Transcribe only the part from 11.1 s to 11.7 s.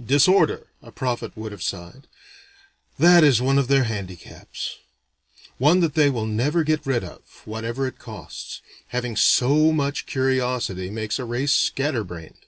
a race